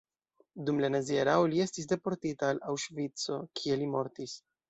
Dum 0.69 0.79
la 0.83 0.87
nazia 0.93 1.19
erao 1.23 1.43
li 1.51 1.61
estis 1.65 1.89
deportita 1.91 2.49
al 2.53 2.63
Aŭŝvico, 2.71 3.39
kie 3.61 3.79
li 3.83 3.93
mortis. 3.97 4.35